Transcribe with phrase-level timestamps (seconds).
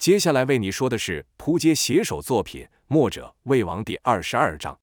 [0.00, 4.78] 接下来为你说的是扑街写手作品《墨者魏王》第二十二章。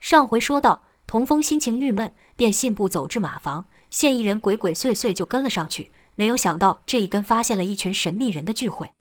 [0.00, 5.92] 上回说到，童风心情郁闷，便信步走至马房，见一人鬼鬼祟祟就跟了上去。
[6.14, 8.92] 没有想到这一跟发现了一群神秘人的聚会，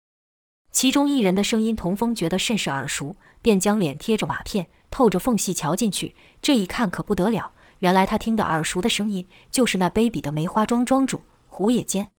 [0.69, 6.13] 其中一人的声音，童风觉得甚是耳熟，便将脸贴着瓦片，透着缝隙瞧进去。
[6.41, 12.11] 这一看可不得了，原来他听得耳熟的声音，就是那卑鄙的梅花庄庄主胡野间。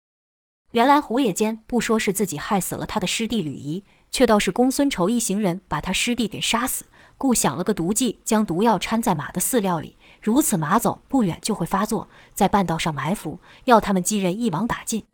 [0.73, 6.87] 原来胡野间不说是自己害死了他的师弟吕仪，却倒是公孙仇一行人把他师弟给杀死，
[7.19, 15.05] 故想了个毒计，将毒药掺在马的饲料里，如此马走不远就会发作，在半道上埋伏，要他们几人一网打尽。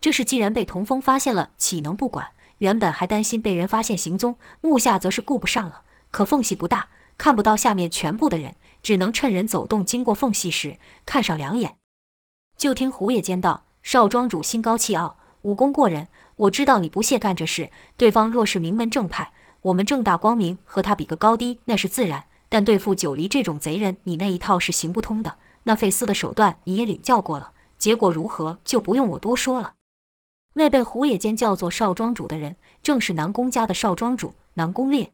[0.00, 2.28] 这事既然被童风发现了，岂能不管？
[2.58, 5.82] 原本还担心被人发现行踪，目下则是顾不上了。
[6.12, 11.76] 可缝隙不大，看不到下面全部的人，只能趁人走动经过缝隙时看上两眼。
[12.56, 13.65] 就听胡野间道。
[13.86, 16.08] 少庄主心高气傲，武功过人。
[16.34, 17.70] 我知道你不屑干这事。
[17.96, 22.24] 对方若是名门正派，我们正大光明和他比个高低，那是自然。
[22.48, 25.38] 但对付九黎这种贼人，你那一套是行不通的。
[25.62, 29.74] 那费斯的手段你也领教过了，结果如何，就不用我多说了。
[30.54, 35.12] 那被胡野间叫做少庄主的人，正是南宫家的少庄主南宫烈。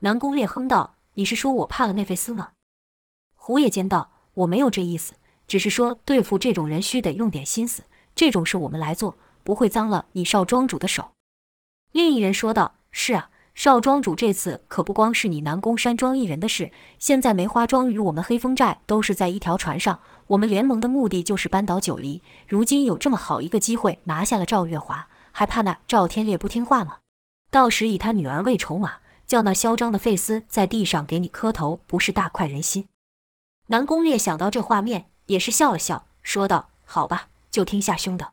[0.00, 2.48] 南宫烈哼道：“你是说我怕了那费斯吗？”
[3.38, 5.14] 胡野间道：“我没有这意思。”
[5.46, 7.82] 只是说对付这种人需得用点心思，
[8.14, 11.10] 这种事我们来做，不会脏了你少庄主的手。
[11.92, 22.22] 另一人说道：“是啊，少庄主这次可不光是你南宫山庄一人的事，现在梅花庄与我们黑风寨都是在一条船上，我们联盟的目的就是扳倒九黎。
[22.48, 26.98] 如今有这么好一个机会拿下了赵月华，还怕那赵天烈不听话吗？
[27.50, 28.94] 到时以他女儿为筹码，
[29.26, 32.88] 叫那嚣张的费斯在地上给你磕头，不是大快人心？”
[33.68, 35.06] 南宫烈想到这画面。
[35.26, 38.32] 也是笑了笑，说道：“好吧，就听夏兄的。”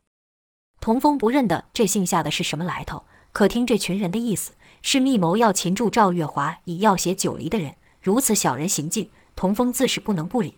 [0.81, 7.75] 童风不认得这姓夏的是什么来头，可听这群人的意思，是密谋要擒住赵月华，以要挟九黎的人。
[8.02, 10.58] 如此小人行径，童风自是不能不理。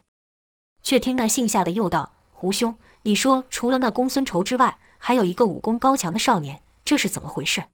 [0.82, 7.66] 却听那姓夏的又道：“胡兄，你说除了那公孙仇之外，还有一个武功高强的少年，这是怎么回事？”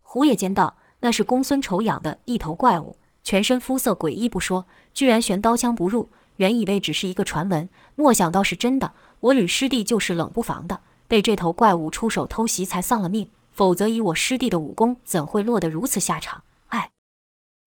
[0.00, 8.92] 胡野间道：“那是公孙仇养的一头怪物，全身肤色诡异不说，居然悬刀枪不入。”原以为只是一个传闻，莫想到是真的。
[9.20, 16.44] 我吕师弟就是冷不防的，被这头怪物出手偷袭才丧了命，否则以我师弟的武功，怎会落得如此下场？
[16.68, 16.90] 唉，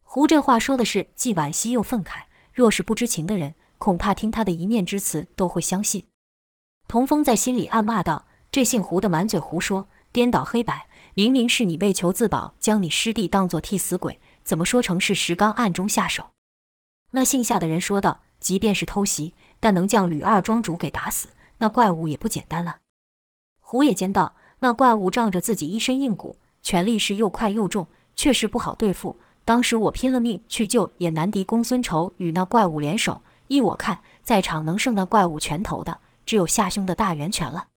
[0.04, 2.24] 胡这话说的是既惋惜又愤慨。
[2.54, 6.06] 若是不知情的人，恐怕听他的一面之词都会相信。
[6.88, 10.88] 童风在心里暗骂道：“这姓胡的满嘴胡说，颠倒黑白。
[11.16, 16.32] 明明是你为求自保，将你师弟当作替死鬼，怎么说成是石刚暗中下手？”
[17.12, 18.22] 那姓夏的人说道。
[18.40, 21.28] 即便是偷袭，但能将吕二庄主给打死，
[21.58, 22.78] 那怪物也不简单了。
[23.60, 29.18] 胡野间道：“那怪物仗着自己一身硬骨，拳力是又快又重，确实不好对付。
[29.46, 33.22] 当时我拼了命去救，也难敌公孙仇与那怪物联手。
[33.48, 37.68] 依我看，在场能胜那怪物拳头的，只有夏兄的大圆拳了。”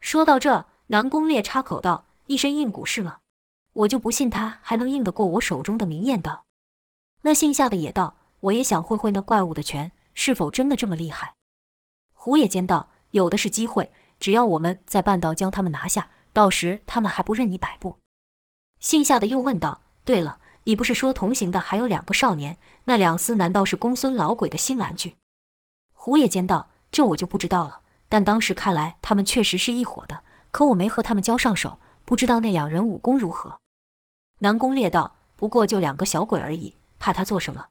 [0.00, 3.18] 说到这，南宫烈插口道：“一身硬骨是吗？
[3.72, 6.44] 我就不信他还能硬得过我手中的明艳刀。”
[7.22, 8.16] 那姓夏的也道。
[8.42, 11.34] 我也想会会那怪物的拳，是否真的这么厉害？
[12.12, 17.98] 胡野间道：“有的是机会，只要我们在半道将他们拿下，到时他们还不任你摆布。”
[18.80, 22.58] 姓夏的又问道：“对了，你不是说同行的还有两个少年？
[22.84, 25.16] 那两厮难道是公孙老鬼的新玩具？”
[25.94, 33.60] 胡野间道：“这我就不知道了，但当时看来他们确实是一伙的，可我没和他们交上手，不知道那两人武功如何。”
[34.40, 37.66] 南宫烈道：“不过就两个小鬼而已，怕他做什么？”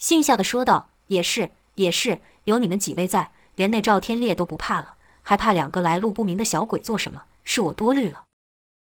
[0.00, 7.24] 姓夏的说道：“也是，也是，有你们几位在，连那赵天烈都不怕了，还怕两个来路不明的小鬼做什么？
[7.44, 8.24] 是我多虑了。”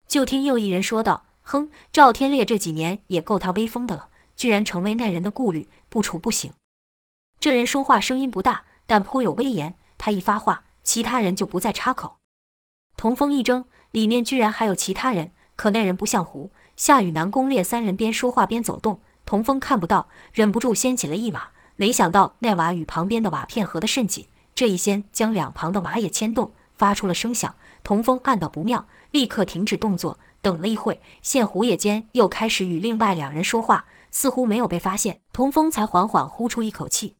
[0.07, 6.53] 就听又一人说道：“哼，赵天烈这几年也够他威风的了，居然成为那人的顾虑，不除不行。”
[7.41, 9.75] 这人说话声音不大，但颇有威严。
[9.99, 12.19] 他一发话，其他人就不再插口。
[12.97, 19.01] 童风一怔，里面居然还有其他人，可那人不像胡夏雨南宫烈三人边说话边走动。
[19.25, 27.55] 童风看不到，忍不住掀起了一瓦，没想到那瓦与旁边的瓦片合得甚紧，这一掀将两旁的瓦也牵动，发出了声响。
[27.85, 37.17] 童风暗道不妙，立刻停止动作，等了一会，见胡野间又开始与另外两人说话，似乎没有被发现，童风才缓缓呼出一口气。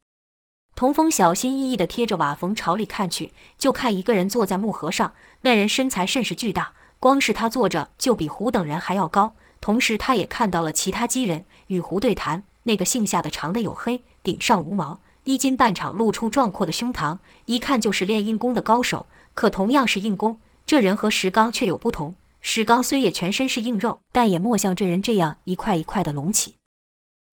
[0.75, 5.13] 童风小心翼翼地贴着瓦缝朝里看去，就看一个人坐在木盒上，
[5.43, 9.35] 那人身材甚是巨大，光是他坐着就比胡等人还要高。
[9.63, 12.43] 同时，他也看到了其他几人与胡对谈。
[12.65, 19.07] 那个姓夏的长得黝黑，顶上无毛，衣襟半敞露出壮阔的胸膛，一看就是练硬功的高手。
[19.35, 22.17] 可同样是硬功，这人和石刚却有不同。
[22.41, 26.57] 石刚虽也全身是硬肉，但也莫像这人这样一块一块的隆起。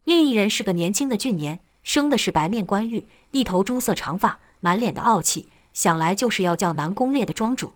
[0.03, 7.73] 另一人是个年轻的俊年，生的是白面冠玉，一头朱色长发，满脸的傲气，想来就是要叫南宫烈的庄主。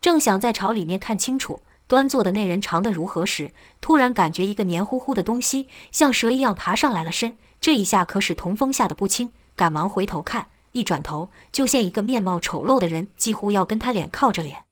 [0.00, 1.60] 正想再朝里面看清楚，
[1.92, 3.52] 端坐的那人长得如何时，
[3.82, 14.64] 突然感觉一个黏糊糊的东西像蛇一样爬上来了身，这一下可使童风吓得不轻，赶忙回头看，一转头就见一个面貌丑陋的人，几乎要跟他脸靠着脸。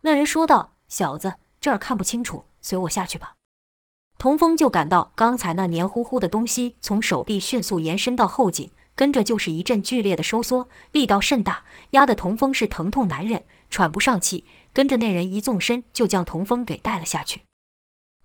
[0.00, 3.34] 那人说道：“小子，这儿看不清楚，随我下去吧。”
[4.16, 14.46] 童风就感到刚才那黏糊糊的东西从手臂迅速延伸到后颈，跟着就是一阵剧烈的收缩，力道甚大，压得童风是疼痛难忍，喘不上气。
[14.72, 17.42] 跟着那人一纵身，就将童风给带了下去。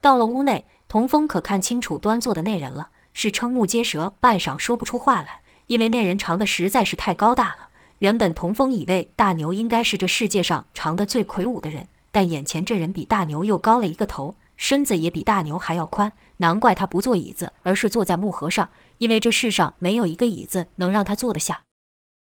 [0.01, 7.69] 到了屋内，童风可看清楚端坐的那人了，是瞠目结舌，半晌说不出话来，因为那人长得实在是太高大了。
[7.99, 14.35] 原本童风以为大牛应该是这世界上长得最魁梧的人，但眼前这人比大牛又高了一个头。
[14.55, 18.69] 身子也比大牛还要宽，难怪他不坐椅子，而是坐在木盒上，
[18.99, 21.63] 因为这世上没有一个椅子能让他坐得下。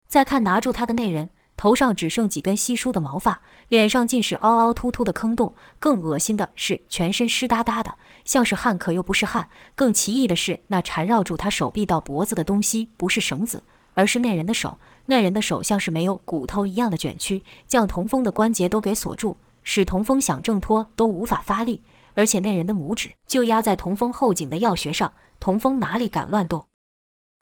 [0.08, 7.94] 再看拿住他的那人，头上只剩几根稀疏的毛发，脸上尽是凹凹凸凸的坑洞，更恶心的是全身湿哒哒的，
[8.24, 9.48] 像是汗可又不是汗。
[9.74, 13.62] 更奇异的是，那缠绕住他手臂到脖子的东西不是绳子，
[13.94, 14.78] 而是那人的手。
[15.06, 21.82] 那人的手像是没有骨头一样的卷曲，将童风的关节都给锁住，使童风想挣脱都无法发力。
[22.14, 26.66] 而且那人的拇指就压在童风后颈的要穴上，童风哪里敢乱动？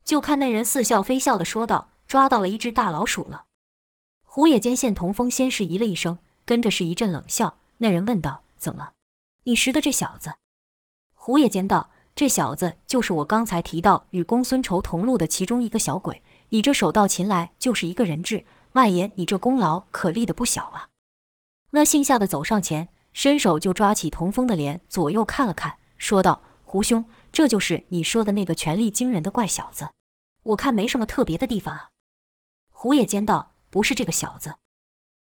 [0.04, 3.44] 就看那人似笑非笑地说道：“抓到了一只大老鼠了。”
[4.34, 7.58] 胡野间见童风先是咦了一声，跟着是一阵冷笑。
[7.76, 8.90] 那人问道：“怎么？
[9.44, 10.34] 你识得这小子？”
[11.14, 16.20] 胡野间道：“这小子就是我刚才提到与公孙仇同路的其中一个小鬼。
[16.48, 20.88] 你这手到擒来就是一个人质，万爷你这功劳可立得不小啊。”
[21.70, 22.88] 那姓夏的走上前。
[23.12, 29.90] 伸手就抓起童风的脸，左右看了看，说道：“胡兄，这就是你说的那个权力惊人的怪小子。
[30.42, 31.90] 我看没什么特别的地方啊。”
[32.74, 34.54] 胡也尖道：“不是这个小子。”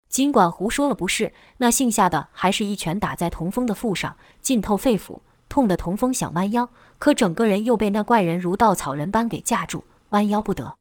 [0.08, 6.70] 尽管胡说了不是，那姓夏的还是一拳打在童风的腹上，浸透肺腑，痛得童风想弯腰，
[7.00, 10.76] 可整个人又被那怪人如稻草人般给架住，弯腰不得。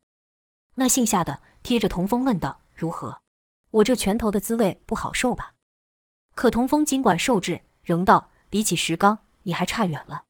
[0.75, 3.17] 那姓夏的贴着童风问道：“如何？
[3.71, 5.53] 我这拳头的滋味不好受吧？”
[6.35, 10.25] 可童风尽管受制，仍道：“比起石刚，你还差远了。”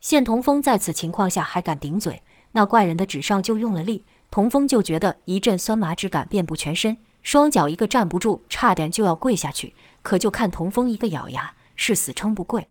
[0.00, 2.22] 现童风在此情况下还敢顶嘴，
[2.52, 9.74] 那怪人的指上就用了力，童风就觉得一阵酸麻之感遍布全身，双脚一个站不住，差点就要跪下去。
[10.02, 12.68] 可就看童风一个咬牙，誓死撑不跪。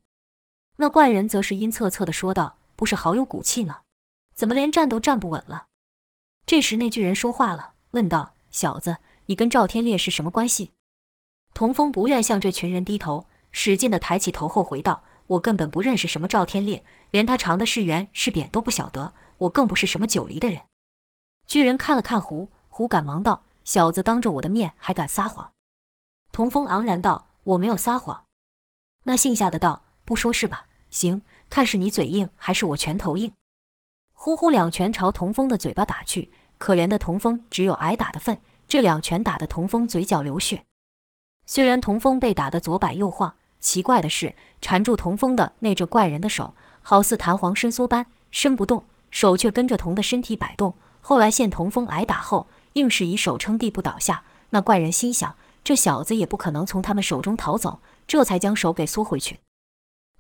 [0.77, 3.81] 那怪人则是阴恻恻地说道：“不是好有骨气呢，
[4.33, 5.67] 怎么连站都站不稳了？”
[6.47, 10.71] 这时那巨人说话了，问道：“小子，你跟赵天烈是什么关系？”
[11.53, 19.13] 童风不愿向这群人低头，使劲地抬起头后回道：“我根本不认识什么赵天烈，连他长的是圆是扁都不晓得。
[19.39, 20.61] 我更不是什么九黎的人。”
[21.49, 25.51] 巨人看了看胡，胡赶忙道：“小子，当着我的面还敢撒谎？”
[26.31, 28.25] 童风昂然道：“我没有撒谎。”
[29.05, 30.67] 那姓夏的道：“不说是吧？
[30.91, 33.33] 行，看是你嘴硬还是我拳头硬。”
[34.13, 40.65] 呼呼两拳朝童风的嘴巴打去，可怜的童风只有挨打的份，这两拳打得童风嘴角流血。
[41.47, 50.75] 虽然童风被打得左摆右晃，奇怪的是，缠住童风的那只怪人的手好似弹簧伸缩般伸不动，手却跟着童的身体摆动。
[51.01, 54.23] 后来见童风挨打后，硬是以手撑地不倒下。
[54.51, 59.39] 那怪人心想，这小子也不可能从他们手中逃走，这才将手给缩回去。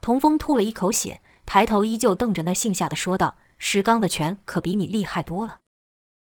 [0.01, 5.57] 童风吐了一口血，抬头依旧瞪着那姓夏的说道：“石刚的拳可比你厉害多了。”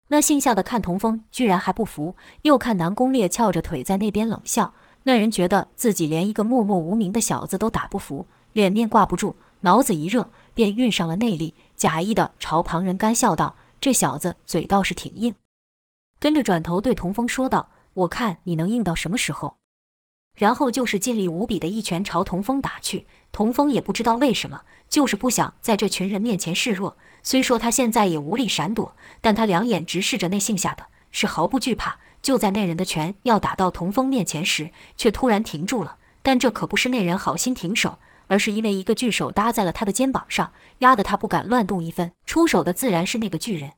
[0.10, 4.74] 那姓夏的看童风居然还不服，又看南宫烈翘着腿在那边冷笑。
[5.04, 15.36] 那人觉得自己连一个默默无名的小子都打不服，脸面挂不住，脑子一热，便运上了内力，假意的朝旁人干笑道：“这小子嘴倒是挺硬。”
[16.20, 19.58] 跟着转头对童风说道：“我看你能硬到什么时候？”
[20.36, 23.08] 然后就是尽力无比的一拳朝童风打去。
[23.32, 26.98] 童风也不知道为什么，就是不想在这群人面前示弱。
[27.24, 32.00] 虽说他现在也无力闪躲，但他两眼直视着那姓夏的，是毫不惧怕。
[32.22, 35.98] 就在那人的拳要打到童风面前时，却突然停住了。
[36.22, 42.14] 但这可不是那人好心停手，而是因为一个巨手搭在了他的肩膀上，压得他不敢乱动一分。
[42.26, 43.74] 出手的自然是那个巨人。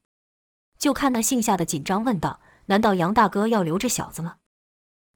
[0.78, 4.38] 就看那姓夏的紧张问道：“难道杨大哥要留这小子吗？”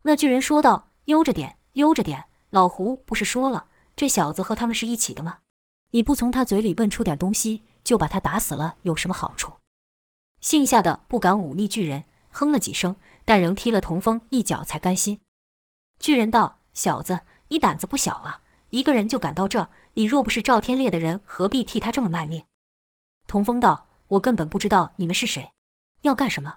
[0.03, 2.25] 那巨人说道：“悠着点，悠着点。
[2.49, 5.39] 老胡不是说了，这小子和他们是一起的吗？
[5.91, 9.53] 你不从他嘴里问出点东西，就把他打死了，有什么好处？”
[10.41, 12.95] 姓夏的不敢忤逆巨人，哼了几声。
[13.25, 15.21] 但仍踢了童风一脚才甘心。
[15.97, 18.41] 巨人道：“小子，你胆子不小啊！
[18.73, 22.45] 一个人就敢到这，你若不是赵天烈的人，何必替他这么卖命？”
[23.27, 25.51] 童风道：“我根本不知道你们是谁，
[26.01, 26.55] 要干什么？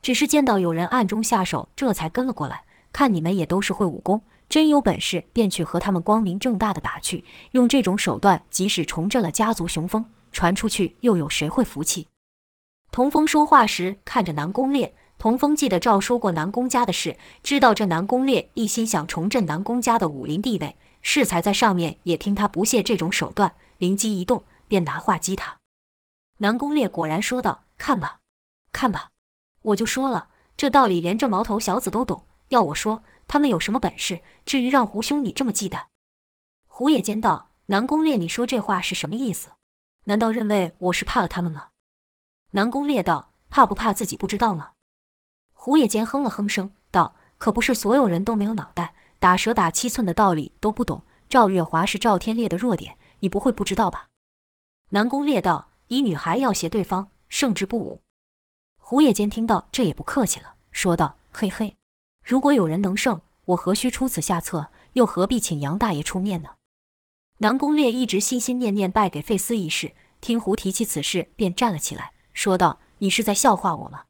[0.00, 2.62] 只是见到有人暗中下手，这才跟了过来。
[2.92, 7.24] 看你们也都是会武功，真有本事便去和他们光明正大的打去。
[7.50, 12.06] 用这种手段，即使重振了家族雄风，传出去又有谁会服气？”
[12.92, 14.94] 童风说话时看着南宫烈。
[15.18, 20.76] 童风记得赵说过南宫家的事，知道这南宫烈一心想重振南宫家的武林地位，
[21.08, 25.58] 适才在上面也听他不屑这种手段，灵机一动，便拿话激他。
[26.38, 28.18] 南宫烈果然说道：“看吧，
[28.72, 29.12] 看吧，
[29.62, 32.26] 我就说了，这道理连这毛头小子都懂。
[32.48, 35.84] 要我说，他们有什么本事，至于让胡兄你这么忌惮？”
[36.66, 39.50] 胡野间道：“南宫烈，你说这话是什么意思？
[40.06, 41.68] 难道认为我是怕了他们吗？”
[42.50, 44.72] 南宫烈道：“怕不怕自己不知道吗？”
[45.54, 48.94] 胡野间哼了哼声道：“可不是所有人都没有脑袋，
[49.26, 51.02] 打蛇打七寸的道理都不懂。
[51.28, 54.06] 赵月华是赵天烈的弱点，你不会不知道吧？”
[54.90, 58.00] 南宫烈道：“以女孩要挟对方，胜之不武。”
[58.78, 61.74] 胡野间听到这也不客气了，说道：“嘿嘿，
[62.22, 64.68] 如果有人能胜，我何须出此下策？
[64.92, 66.50] 又何必请杨大爷出面呢？”
[67.38, 74.04] 南宫烈一直心心念念败给费斯一事，听胡提起此事，便站了起来，说道：“你是在笑话我吗？”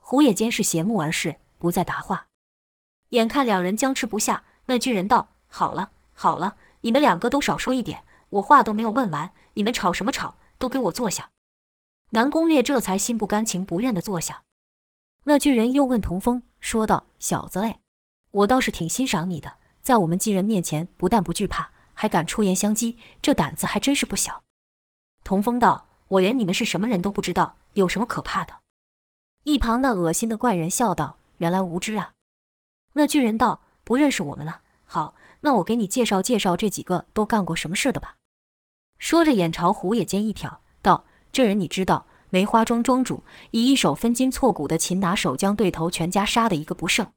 [0.00, 2.28] 胡野间是斜目而视，不再答话。
[3.10, 10.36] 眼看两人僵持不下，那巨人道：“好了，好了，你们两个都少说一点，我话都没有问完，你们吵什么吵？
[10.58, 11.30] 都给我坐下。”
[12.10, 14.42] 南宫烈这才心不甘情不愿地坐下。
[15.24, 17.80] 那巨人又问童风，说道：“小子嘞，
[18.30, 24.42] 我倒是挺欣赏你的，在我们巨人面前不但不惧怕，还敢出言相讥，这胆子还真是不小。”
[25.24, 28.54] 童风道：“我连你们是什么人都不知道，有什么可怕的？”
[29.44, 32.12] 一旁那恶心的怪人笑道：“原来无知啊！”
[32.94, 34.62] 那巨人道：“不认识我们了。
[34.84, 38.16] 好，那我给你介绍介绍这几个都干过什么事的吧。”
[38.98, 42.06] 说着，眼朝胡野间一挑，道：“这人你知道？
[42.32, 47.10] 梅花庄庄主以一手分筋错骨的擒拿手，将对头全家杀得一个不剩。”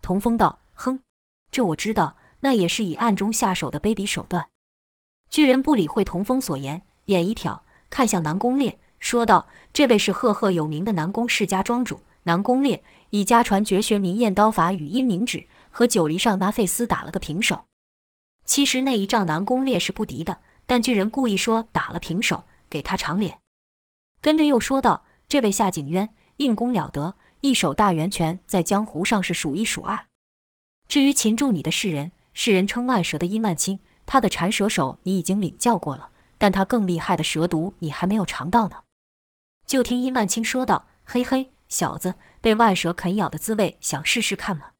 [0.00, 1.00] 童风道：“哼，
[1.50, 4.48] 这我知道，那也是以暗中下手的卑鄙手段。”
[5.28, 8.78] 巨人不理会童风所言，眼一挑，看向南宫烈。
[8.98, 17.64] 说道：“这位是赫赫有名的南宫世家庄主南宫烈，以家传绝学明艳刀法与阴明指，和九黎上那费斯打了个平手。
[18.44, 23.38] 其实那一仗南宫烈是不敌的，但巨人故意说打了平手，给他长脸。
[24.20, 30.06] 跟着又说道：这位夏景渊硬功了得，一手大圆拳在江湖上是数一数二。
[30.88, 38.82] 至于擒住你的是人，世人称万蛇的殷万青，他的缠蛇手你已经领教过了，但他更厉害的蛇毒你还没有尝到呢。”
[39.66, 44.72] 就听殷万青说道：“嘿嘿，小子，被万蛇啃咬的滋味，想试试看吗？”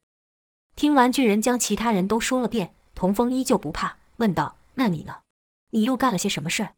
[0.75, 5.17] 听完巨人将其他人都说了遍，童风依旧不怕，问道：“那你呢？
[5.71, 6.73] 你又干了些什么事儿？”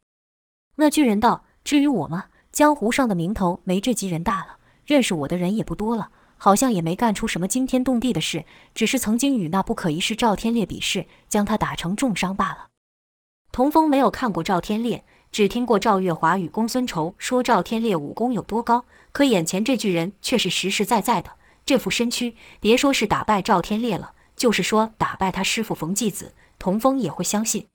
[0.75, 2.25] 那巨人道：“至于我吗？
[2.51, 12.69] 江湖上的名头没这级人大了，认识我的人也不多了，好像也没干出什么惊天动地的事，只是曾经与那不可一世赵天烈比试，将他打成重伤罢了。”
[13.51, 15.05] 童风没有看过赵天烈。
[15.33, 21.31] 只听过赵月华与公孙仇说赵天烈武功有多高，可眼前这巨人却是实实在在的。
[21.65, 27.65] 这副身躯，别说是打败赵天烈了，就是说打败他师傅冯继子，童风也会相信。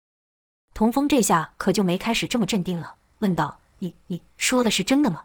[0.72, 5.24] 童风这下可就没开始这么镇定了，问道：“你你说的是真的吗？”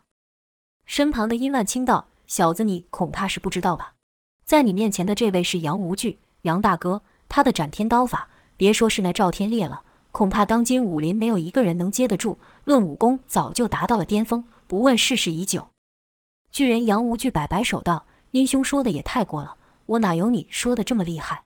[0.88, 3.94] 身旁的殷万清道：“小子，你恐怕是不知道吧？
[4.44, 9.84] 在你面前的这位是杨无惧，杨大哥，他的斩天刀法，别说是那赵天烈了。”
[10.14, 12.38] 恐怕当今武林没有一个人能接得住。
[12.66, 15.70] 论武功，早就达到了巅峰，不问世事已久。
[16.52, 21.46] 巨人杨无惧摆摆手道：“阴兄说的也太过了，我哪有你说的这么厉害？”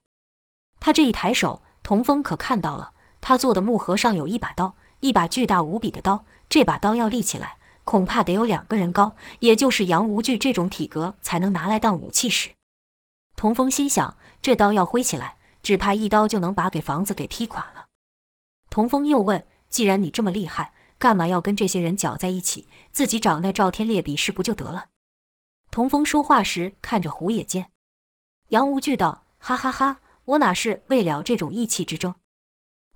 [0.82, 6.26] 他这一抬手，童风可看到了，他做的木盒上有一把刀，一把巨大无比的刀。
[6.50, 7.56] 这把刀要立起来，
[7.86, 12.50] 恐怕得有两个人高，也就是杨无惧这种体格才能拿来当武器使。
[13.38, 17.87] 童风心想，这刀要挥起来，只怕一刀就能把给房子给劈垮了。
[18.78, 22.68] 童风又问：“既然你这么厉害，干嘛要跟这些人搅在一起？
[22.92, 24.90] 自己找那赵天烈比试不就得了？”
[25.72, 27.72] 童风说话时看着胡野间，
[28.50, 32.14] 杨无惧道：“哈哈哈，我哪是为了这种义气之争？”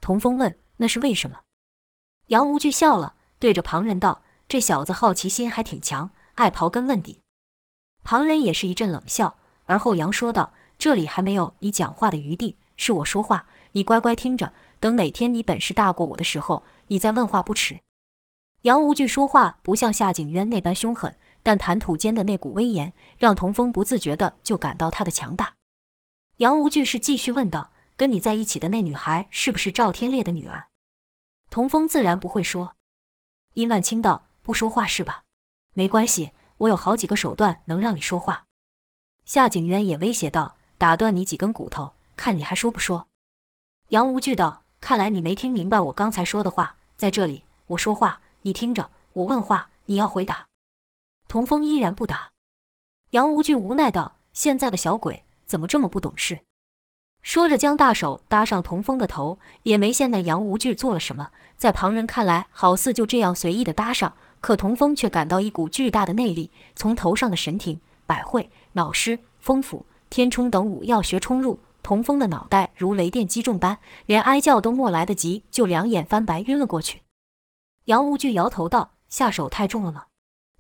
[0.02, 1.40] 童风问：“那是为什么？”
[2.30, 7.22] 杨无惧笑了，对着旁人道：“这小子好奇心还挺强，爱刨根问底。”
[8.06, 9.36] 旁人也是一阵冷笑，
[9.66, 17.80] 而后杨说道：“这里还没有你讲话的余地，是我说话，你乖乖听着。”等哪天你本事大过我的时候，你再问话不迟。
[18.64, 25.56] 杨无惧说话不像夏景渊那般凶狠，但谈吐间的那股威严，让童风不自觉的就感到他的强大。
[26.38, 30.68] 杨无惧是继续问道：“跟你在一起的那女孩是不是赵天烈的女儿？”
[31.50, 32.76] 童风自然不会说。
[33.54, 35.24] 殷万清道：“不说话是吧？
[35.74, 38.46] 没关系，我有好几个手段能让你说话。”
[39.26, 43.08] 夏景渊也威胁道：“打断你几根骨头，看你还说不说？”
[43.90, 46.76] 杨无惧道：“看来你没听明白我刚才说的话。
[46.98, 50.48] 在这里，我说话你听着，我问话你要回答。”
[51.30, 52.32] 童风依然不答。
[53.12, 56.40] 杨无惧无奈道：“现在的小鬼怎么这么不懂事？”
[57.22, 61.32] 说着，将大手搭上童风的头，也没见那杨无惧做了什么。
[61.56, 71.60] 在旁人看来，好似就这样随意的搭上，可童风却感到一股巨大的内力从头上的神庭、百会、脑师、风府、天冲等五要穴冲入。
[71.84, 77.02] 童风的脑袋如雷电击中般，连哀叫都莫来得及，就两眼翻白，晕了过去。
[77.86, 80.06] 杨无惧摇头道：“下手太重了吗？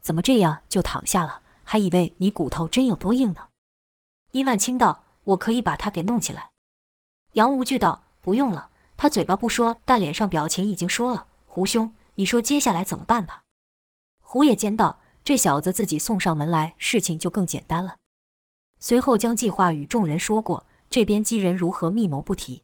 [0.01, 1.41] 怎么这样就躺下了？
[1.63, 3.49] 还以为你骨头真有多硬呢。”
[4.33, 6.49] 殷万清道：“我可以把他给弄起来。”
[7.33, 11.27] 杨无惧道：“不用了，他嘴巴不说，但脸上表情已经说了。
[11.45, 13.43] 胡兄，你说接下来怎么办吧？”
[14.19, 17.97] 胡也尖道：“这小子自己送上门来，事情就更简单了。”
[18.79, 20.65] 随后将计划与众人说过。
[20.91, 22.63] 这边机人如何密谋不提。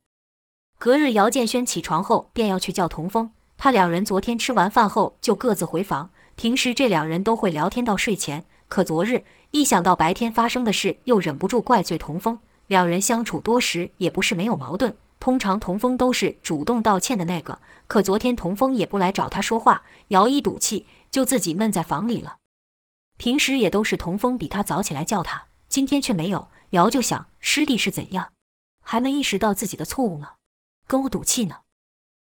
[0.77, 6.09] 隔日，姚建轩起床后便要去叫童风，他两人昨天吃完饭后就各自回房。
[6.35, 12.37] 平时这两人都会聊天到睡前，可昨日一想到白天发生的事，又忍不住怪罪童风。
[12.67, 22.35] 两人相处多时也不是没有矛盾，通常童风都是主动道歉的那个，可昨天童风也不来找他说话，姚一赌气就自己闷在房里了。
[23.15, 26.49] 平时也都是童风比他早起来叫他，今天却没有。
[26.71, 28.33] 姚就想师弟是怎样，
[28.81, 30.33] 还没意识到自己的错误呢，
[30.85, 31.61] 跟我赌气呢。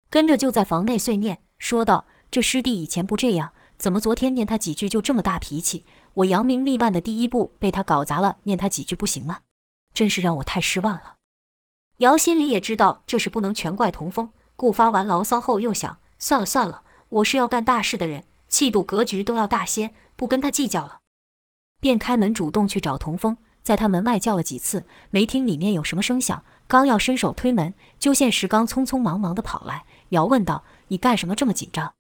[0.09, 5.85] 跟着就在房内碎念，说道：“这师弟以前不这样，怎么昨天念他几句就这么大脾气？
[6.15, 9.41] 我扬名立万的第一步被他搞砸了，念他几句不行吗？
[9.93, 11.17] 真是让我太失望了。”
[11.99, 21.01] 姚心里也知道这事不能全怪童风，故发完牢骚后又想：算了算了，我是要干大事的人，气度格局都要大些，不跟他计较了，
[21.81, 23.37] 便开门主动去找童风。
[23.63, 26.45] 在他门外叫了几次，没听里面有什么声响。
[26.67, 29.85] 刚要伸手推门，就见石刚匆匆忙忙地跑来。
[30.09, 31.95] 姚问道：“你干什么这么紧张？”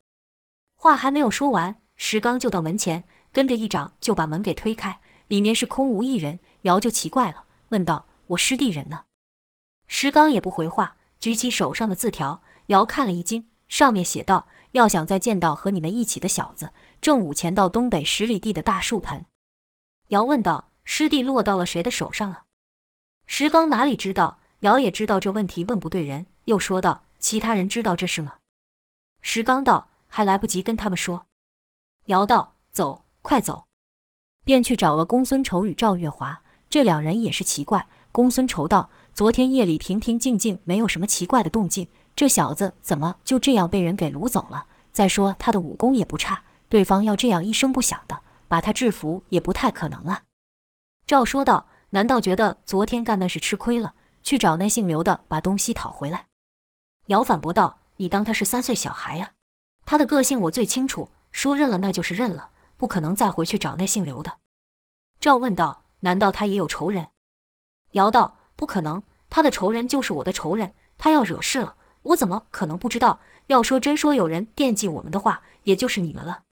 [0.76, 6.40] 话还没有说完，石刚就到门前，跟着一掌就把门给推开，里面是空无一人。
[6.62, 9.04] 姚就奇怪了，问道：“我师弟人呢？”
[9.86, 12.42] 石刚也不回话，举起手上的字条。
[12.66, 19.26] 姚看了一惊，上面写道：“要想再见到和你们一起的小子，正午前到东北十里地的大树盆。”
[20.08, 20.71] 姚问道。
[20.84, 22.42] 师弟落到了谁的手上了？
[23.26, 24.38] 石刚哪里知道？
[24.60, 28.34] 姚也知道这问题问不对人，又说道：“其他人知道这事吗？”
[29.22, 31.26] 石刚道：“还来不及跟他们说。”
[32.06, 33.64] 姚道：“走，快走！”
[34.44, 37.88] 便去找了公孙仇与赵月华，这两人也是奇怪。
[38.10, 44.66] 公孙仇道：“昨天夜里平平静静，没有什么奇怪的动静，这小子怎么就这样被人给掳走了？
[44.92, 50.22] 再说他的武功也不差，对方要这样一声不响的把他制服，也不太可能啊。”
[51.12, 56.28] 赵说道：“难道觉得昨天干那事吃亏了，去找那姓刘的把东西讨回来？”
[57.08, 59.32] 姚反驳道：“你当他是三岁小孩呀？
[59.84, 62.48] 他的个性我最清楚，说认了那就是认了，
[62.78, 64.38] 不可能再回去找那姓刘的。”
[65.20, 67.08] 赵问道：“难道他也有仇人？”
[67.92, 70.72] 姚道：“不可能，他的仇人就是我的仇人。
[70.96, 73.20] 他要惹事了，我怎么可能不知道？
[73.48, 76.44] 要说真说有人惦记我们的话，也就是你们了。”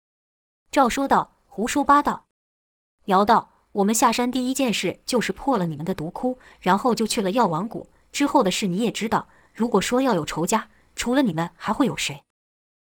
[0.70, 2.26] 赵说道：“胡说八道。”
[3.08, 3.49] 姚道。
[3.72, 7.88] 我们下山第一件事就是破了你们的毒窟，然后就去了药王谷。
[8.12, 9.28] 之后的事你也知道。
[9.54, 12.24] 如果说要有仇家，除了你们还会有谁？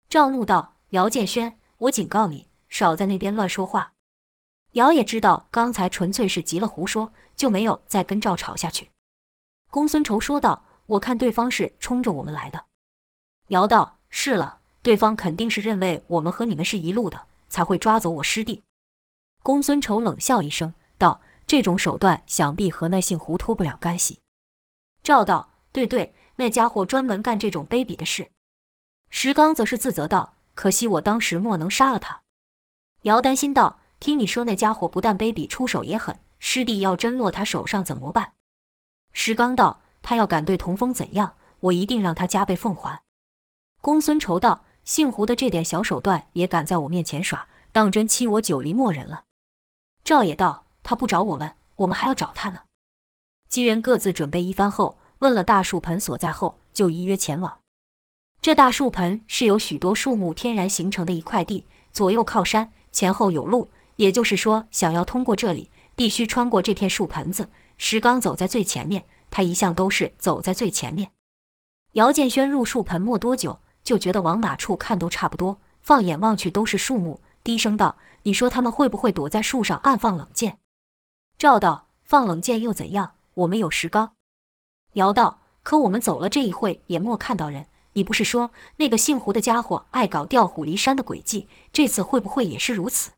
[0.09, 3.93] 赵怒道：“姚建轩，我警告你，少在那边乱说话。”
[4.73, 8.89] 姚也知道刚才纯粹是急了胡说，就没有再跟赵吵下去。
[9.69, 12.65] 公孙仇说道：“我看对方是冲着我们来的。”
[13.49, 18.63] 姚道：“是了，对方肯定是认为我们和你们是一路的，才会抓走我师弟。”
[19.45, 24.17] 公孙仇冷笑一声，道：“这种手段，想必和那姓胡脱不了干系。”
[25.03, 28.31] 赵道：“对对，那家伙专门干这种卑鄙的事。”
[29.11, 32.23] 石刚则是自责道：“可惜我当时莫能杀了他。”
[33.05, 38.33] 姚担心道：“听你说那家伙不但卑鄙，出手也狠，师弟要真落他手上怎么办？”
[39.13, 43.03] 石刚道：“他要敢对童风怎样，我一定让他加倍奉还。”
[43.79, 49.25] 公孙仇道：“姓胡的这点小手段也敢在我面前耍，当真欺我九黎墨人了。”
[50.05, 52.59] 赵也道：“他不找我们，我们还要找他呢。”
[53.49, 57.57] 几人各自准备一番后，问了大树盆所在后，就依约前往。
[58.39, 63.71] 这大树盆是由许多树木天然形成的一块地，左右靠山，前后有路。
[63.95, 67.49] 也就是说，想要通过这里，必须穿过这片树盆子。
[67.79, 71.09] 石刚走在最前面，他一向都是走在最前面。
[71.93, 80.57] 姚建轩入树盆没多久，就觉得往哪处看都差不多，放眼望去都是树木，低声道：“你说他们会不会躲在树上暗放冷箭？”
[81.37, 83.13] 赵道：“放冷箭又怎样？
[83.35, 84.15] 我们有石刚。”
[84.93, 87.67] 姚道：“可我们走了这一会，也莫看到人。
[87.93, 91.47] 你不是说那个姓胡的家伙爱搞调虎离山的诡计？
[91.71, 93.11] 这次会不会也是如此？”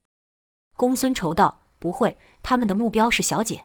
[0.75, 3.63] 公孙仇道：“不会，他们的目标是小姐。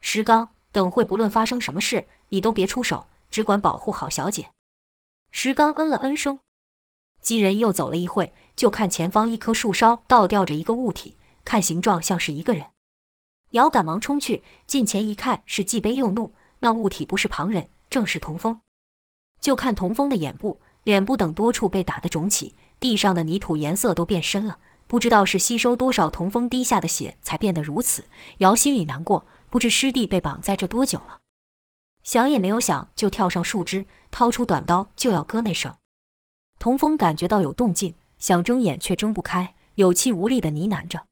[0.00, 4.50] 石刚，等会不论发生什么事，你都别出手，只管保护好小姐。”
[5.30, 6.40] 石刚嗯了嗯声。
[7.20, 12.66] 几人又走了一会，就看前方一棵树梢倒吊着一个物体，看形状像是一个人。
[13.50, 16.32] 姚赶忙冲去，近前一看，是既悲又怒。
[16.60, 18.60] 那物体不是旁人，正是童风。
[19.40, 28.04] 就看童风的眼部、脸部等多处被打得肿起，地上的泥土颜色都变深了，不知道是吸收多少童风滴下的血才变得如此。
[28.38, 31.18] 姚心里难过，不知师弟被绑在这多久了。
[32.02, 35.74] 想也没有想，就跳上树枝，掏出短刀就要割那绳。
[36.58, 41.04] 童风感觉到有动静，想睁眼却睁不开，有气无力地呢喃着。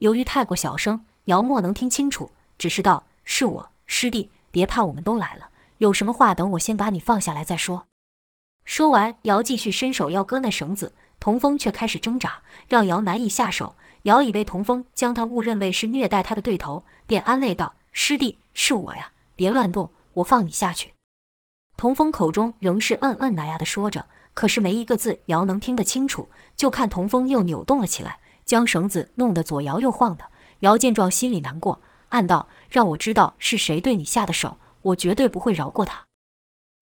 [0.00, 5.48] 由于太过小声，姚莫能听清楚，只是道：“是我，师弟。”别怕，我们都来了。
[5.78, 7.86] 有什么话，等我先把你放下来再说。
[8.66, 13.74] 说完，姚继续伸手要割那绳子，童风却开始挣扎，让姚难以下手。
[14.02, 20.92] 姚以为童风将他误认为是虐待他的对头，便安慰道：“师弟，是我呀，别乱动，我放你下去。”
[21.78, 24.04] 童风口中仍是嗯嗯呀呀的说着，
[24.36, 26.28] 可是没一个字姚能听得清楚。
[26.54, 30.26] 就看童风又扭动了起来，将绳子弄得左摇右晃的。
[30.60, 31.80] 姚见状，心里难过。
[32.10, 36.04] 暗道：“让我知道是谁对你下的手，我绝对不会饶过他。”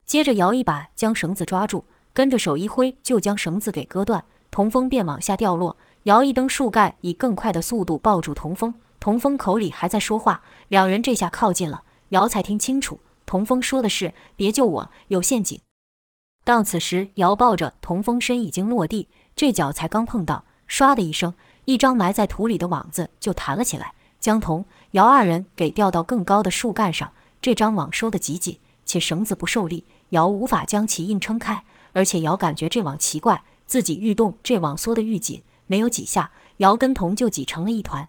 [0.05, 4.25] 接着，姚一把将绳子抓住，跟着手一挥，就将绳子给割断。
[4.51, 5.77] 童风便往下掉落。
[6.05, 8.75] 姚一蹬树干，以更快的速度抱住童风。
[9.01, 15.59] 童风口里还在说话，两人这下靠近了，姚才听清楚，童风说的是：“别救我，有陷阱。”
[16.44, 21.33] 当此时，姚抱着童风身已经落地，这脚才刚碰到，唰的一声，
[21.64, 23.94] 一张埋在土里的网子就弹了起来。
[24.20, 31.64] 将童姚二人给吊到更高的树干上，这张网收得极紧，且绳子不受力，姚无法将其硬撑开。
[31.92, 38.09] 而且姚感觉这网奇怪，自己愈动，这网缩得愈紧，没有几下，姚跟童就挤成了一团。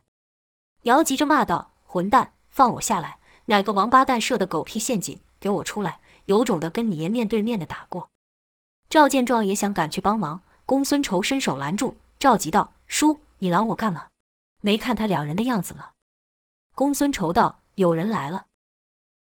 [0.83, 3.19] 姚急着骂道：“混蛋，放我下来！
[3.45, 5.19] 哪个王八蛋设的狗屁陷阱？
[5.39, 5.99] 给我出来！
[6.25, 8.09] 有种的跟你爷面对面的打过。”
[8.89, 14.07] 赵见状也想赶去帮忙，公孙仇伸手拦住，赵急道：“叔，你拦我干嘛？
[14.61, 15.89] 没看他两人的样子吗？”
[16.75, 18.45] 公孙仇道：“有人来了。”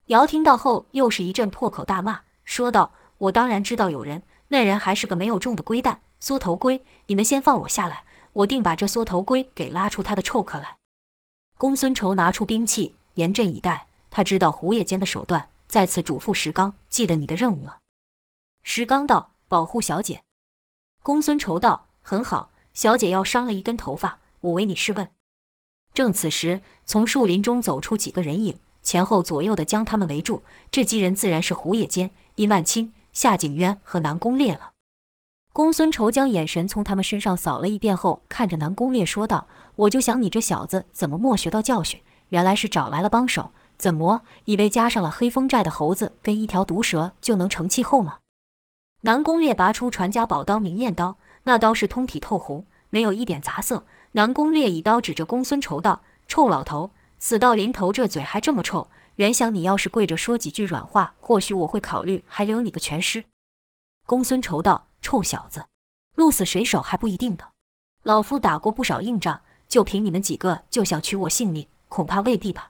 [0.08, 6.84] 姚听到后，又是一阵破口大骂，说道：“我当然知道有人，那人还是个没有中的龟蛋，缩头龟！
[7.08, 10.78] 你们先放我下来，我定把这缩头龟给拉出他的臭壳来。”
[11.58, 13.88] 公孙仇拿出兵器，严阵以待。
[14.12, 17.80] 他知道胡夜间的手段，再次嘱咐石刚：“记得你的任务了。”
[18.62, 20.24] 石刚道：“保护小姐。”
[21.06, 25.08] 公孙仇道：“很好，小姐要伤了一根头发，我为你试问。”
[25.94, 30.42] 正此时，从树林中走出几个人影，前后左右的将他们围住。
[30.72, 34.72] 这几人自然是胡野间、殷万清、夏景渊和南宫烈了。
[35.52, 39.46] 公孙仇将眼神从他们身上扫了一遍后，看着南宫烈说道
[39.86, 43.52] ：“我就想你这小子怎么没学到教训，原来是找来了帮手。
[43.78, 48.18] 怎么以为加上了黑风寨的猴子跟一条毒蛇就能成气候吗？”
[49.06, 53.86] 南宫烈拔出传家宝刀明艳刀，那刀是通体透红，没有一点杂色。
[54.14, 58.90] 南宫烈以刀指着公孙仇道：“臭老头，死到临头这嘴还这么臭！
[59.16, 63.26] 原想你要是跪着说几句软话，或许我会考虑还留你个全尸。”
[64.08, 65.66] 公孙仇道：“臭小子，
[66.16, 67.50] 鹿死谁手还不一定呢。
[68.04, 72.70] 老夫打过不少硬仗，就凭你们几个就想取我性命，恐怕未必吧。”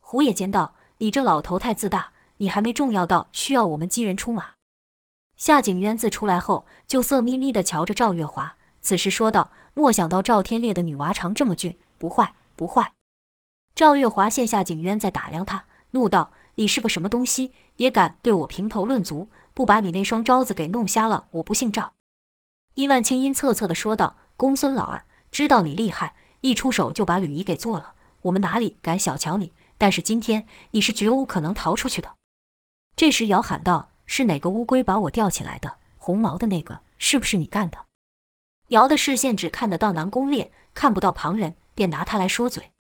[0.00, 4.52] 胡野间道：“你这老头太自大，你还没重要到需要我们几人出马。”
[5.42, 8.54] 夏景渊自出来后，就色眯眯地瞧着赵月华。
[8.80, 12.92] 此时说道：“莫想到赵天烈的女娃长这么俊，不坏不坏。”
[13.74, 19.30] 赵月华见夏景渊在打量他，怒道：“你是个什么东西，也敢对我评头论足？
[19.52, 21.94] 不把你那双招子给弄瞎了，我不姓赵。”
[22.74, 29.52] 伊万青阴恻恻地说道：“公孙老二，知道你厉害，一出手就把吕姨给做了，我们哪里敢小瞧你？
[29.76, 32.12] 但是今天你是绝无可能逃出去的。”
[32.94, 35.78] 这时姚喊道：“是哪个乌龟把我吊起来的？
[35.98, 37.86] 红毛的那个，是不是你干的？”
[38.68, 42.72] 姚的视线只看得到南宫烈，看不到旁人，便拿他来说嘴。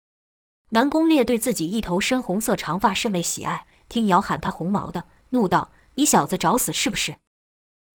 [0.70, 7.16] 南宫烈对自己一头深红色长发甚为喜爱，听姚喊他红毛的，怒道：“你小子找死是不是？”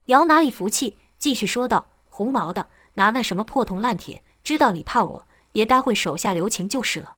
[0.08, 7.16] 姚哪里服气，继续说道：“红毛的，拿那什么破铜烂铁，知道你怕我，爷待会手下留情就是了。”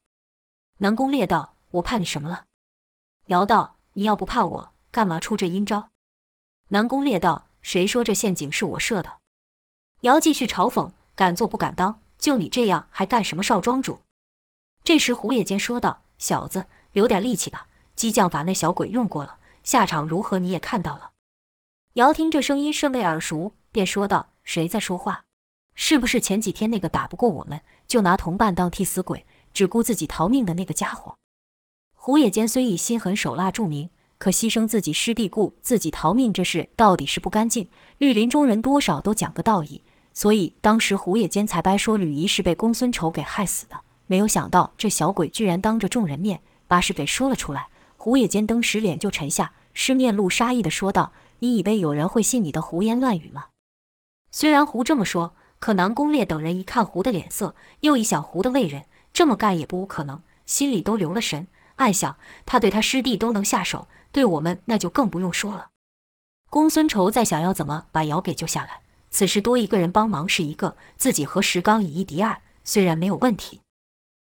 [0.78, 2.46] 南宫烈道：“我怕你什么了？”
[3.28, 5.90] 姚道：“你要不怕我，干嘛出这阴招？”
[6.70, 9.20] 南宫烈道：“谁说这陷阱是我设的？”
[10.02, 14.02] 姚继续嘲讽：“敢做不敢当，就你这样还干什么少庄主？”
[14.84, 21.12] 这时胡野间说道：“小子，留点力气吧，激将法那小鬼用过了，下场如何你也看到了。”
[21.96, 25.24] 姚听这声音甚为耳熟，便说道：“谁在说话？
[25.74, 31.16] 是不是前几天那个打不过我们，就拿同伴当替死鬼，只顾自己逃命的那个家伙？”
[31.96, 37.70] 胡野间虽以心狠手辣著名，可牺牲自己师弟顾自己逃命这事到底是不干净。
[37.98, 39.82] 绿林中人多少都讲个道义，
[40.14, 43.76] 所以当时胡野间才掰说吕仪是被公孙仇给害死的。
[44.08, 47.68] 没有想到这小鬼居然当着众人面把事给说了出来。
[47.96, 53.48] 胡野间登时脸就沉下，是面露杀意地说道：“你以为有人会信你的胡言乱语吗？”
[54.32, 61.48] 虽然胡这么说，可南宫烈等人一看胡的脸色，又一想胡的为人，这么干也不无可能，心里都留了神。
[61.78, 65.70] 暗想，他对他师弟都能下手，对我们那就更不用说了。
[66.50, 73.62] 公孙仇在想要怎么把瑶给救下来，此时多一个人帮忙是一个，自己和石刚以一敌二，虽然没有问题，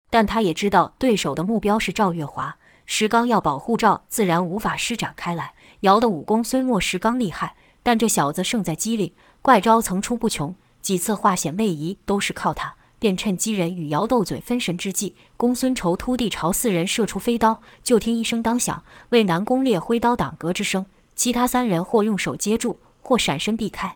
[0.09, 5.53] 但他也知道对手的目标是赵月华，石刚要保护赵，自然无法施展开来。
[5.81, 12.75] 瑶的武功虽没石刚厉害，但这小子胜在机灵，怪招层出不穷，几次化险为夷都是靠他。
[12.99, 17.61] 便趁机人与瑶斗嘴分神之际，公孙仇突地朝四人射出飞刀。
[17.83, 20.85] 就听一声当响，为南宫烈挥刀挡隔之声。
[21.15, 23.95] 其他三人或用手接住，或闪身避开。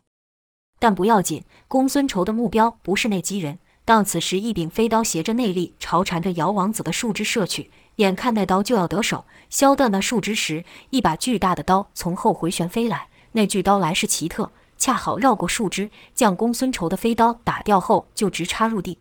[0.80, 3.60] 但不要紧，公孙仇的目标不是那几人。
[3.84, 13.08] 当此时一柄飞刀携着内力朝缠着姚王子的树枝射去，眼看那刀就要得手，削断那树枝时，一把巨大的刀从后回旋飞来。
[13.32, 14.52] 那巨刀来势奇特。
[14.80, 18.98] 恰好绕过树枝，将公孙仇的飞刀打掉后，就直插入地。